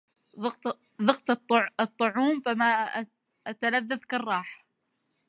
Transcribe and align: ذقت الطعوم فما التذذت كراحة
ذقت 1.01 1.41
الطعوم 1.79 2.41
فما 2.41 3.05
التذذت 3.47 4.05
كراحة 4.05 4.65